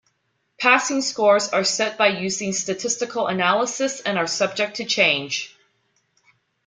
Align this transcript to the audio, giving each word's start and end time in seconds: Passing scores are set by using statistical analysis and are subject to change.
Passing 0.59 1.03
scores 1.03 1.49
are 1.49 1.63
set 1.63 1.95
by 1.95 2.07
using 2.07 2.53
statistical 2.53 3.27
analysis 3.27 3.99
and 4.01 4.17
are 4.17 4.25
subject 4.25 4.77
to 4.77 4.83
change. 4.85 5.55